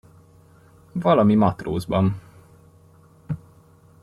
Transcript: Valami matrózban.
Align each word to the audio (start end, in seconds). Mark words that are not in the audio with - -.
Valami 0.95 1.35
matrózban. 1.35 2.15